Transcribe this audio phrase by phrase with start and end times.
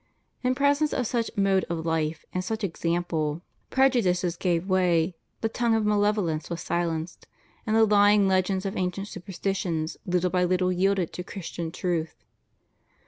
[0.41, 3.37] In presence of such mode of life and such example^ 1/ 246 CONDITION OF THE
[3.37, 3.69] WORKING CLASSES.
[4.07, 7.27] prejudice gave way, the tongue of malevolence was silenced,
[7.67, 12.15] and the lying legends of ancient superstition little by little yielded to Christian truth.